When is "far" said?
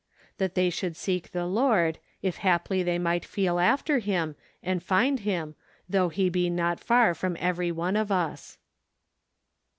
6.79-7.13